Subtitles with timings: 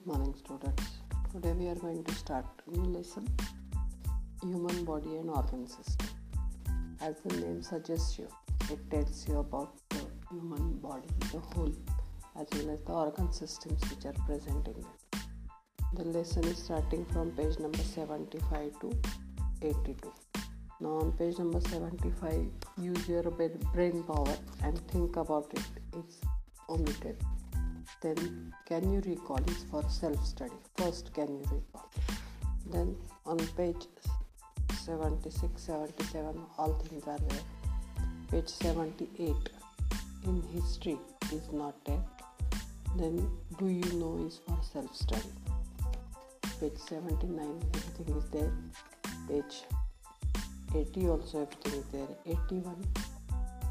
[0.00, 0.84] Good morning, students.
[1.30, 3.28] Today we are going to start new lesson
[4.40, 6.08] Human Body and Organ System.
[7.02, 8.26] As the name suggests you,
[8.70, 11.74] it tells you about the human body, the whole,
[12.40, 15.20] as well as the organ systems which are present in it.
[15.92, 18.96] The lesson is starting from page number 75 to
[19.60, 20.12] 82.
[20.80, 22.46] Now, on page number 75,
[22.80, 25.68] use your brain power and think about it.
[25.92, 26.20] It's
[26.70, 27.18] omitted
[28.00, 31.90] then can you recall is for self study first can you recall?
[32.72, 33.86] Then on page
[34.84, 37.44] 76 77 all things are there.
[38.30, 39.34] Page 78
[40.24, 40.98] in history
[41.32, 42.02] is not there.
[42.96, 45.32] Then do you know is for self study
[46.60, 48.52] page 79 everything is there.
[49.28, 49.64] Page
[50.74, 52.08] 80 also everything is there.
[52.26, 52.76] 81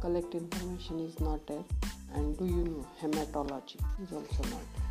[0.00, 1.64] collect information is not there
[2.16, 3.78] and do you know hematology?
[4.02, 4.86] Is also not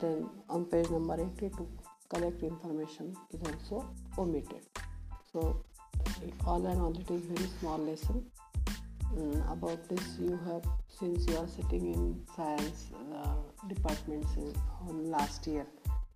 [0.00, 1.68] then on page number 82
[2.08, 4.62] collect information is also omitted.
[5.32, 5.62] So
[6.46, 8.24] all in all it is very small lesson.
[9.14, 13.34] Mm, about this you have since you are sitting in science uh,
[13.68, 14.52] departments in,
[14.88, 15.66] on last year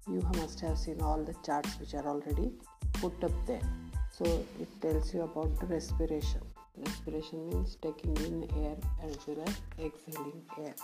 [0.08, 2.50] you must have seen all the charts which are already
[2.94, 3.62] put up there.
[4.10, 4.24] So
[4.60, 6.42] it tells you about the respiration
[6.86, 10.74] Respiration means taking in air as well as exhaling air.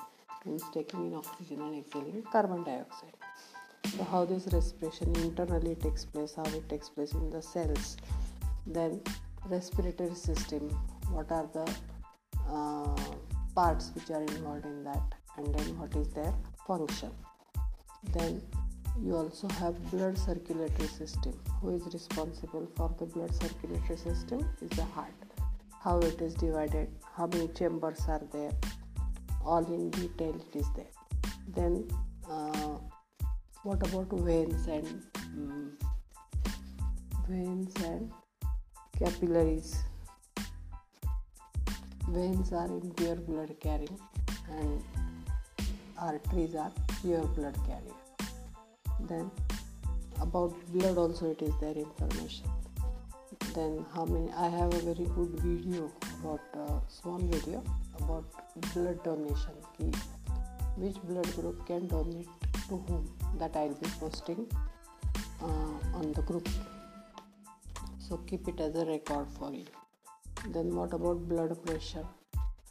[0.45, 3.17] Means taking in oxygen and exhaling carbon dioxide.
[3.97, 7.97] So how this respiration internally takes place, how it takes place in the cells.
[8.67, 9.01] Then
[9.49, 10.69] respiratory system,
[11.11, 11.67] what are the
[12.51, 12.95] uh,
[13.55, 16.35] parts which are involved in that and then what is their
[16.67, 17.11] function.
[18.13, 18.43] Then
[19.03, 21.39] you also have blood circulatory system.
[21.61, 25.13] Who is responsible for the blood circulatory system is the heart
[25.87, 28.53] how it is divided, how many chambers are there,
[29.45, 30.95] all in detail it is there.
[31.59, 31.89] Then,
[32.29, 32.79] uh,
[33.63, 35.05] what about veins and
[35.37, 35.79] um,
[37.29, 38.11] veins and
[38.99, 39.77] capillaries?
[42.09, 44.01] Veins are in pure blood carrying,
[44.51, 44.83] and
[46.01, 48.01] arteries are pure blood carrier.
[49.09, 49.31] Then,
[50.21, 52.51] about blood also it is there information
[53.57, 55.85] then how many i have a very good video
[56.15, 57.63] about uh, small video
[58.01, 58.25] about
[58.75, 59.93] blood donation key.
[60.77, 62.29] Which blood group can donate
[62.69, 63.05] to whom
[63.39, 64.47] that i'll be posting
[65.43, 66.49] uh, on the group.
[67.99, 69.65] So keep it as a record for you.
[70.53, 72.07] Then what about blood pressure?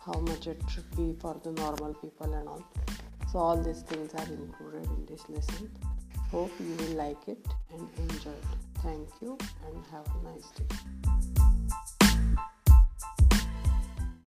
[0.05, 2.63] How much it should be for the normal people and all?
[3.31, 5.71] So all these things are included in this lesson
[6.35, 7.37] Hope you will like it
[7.71, 8.43] and enjoy it.
[8.83, 9.37] Thank you
[9.67, 12.04] and have a nice day.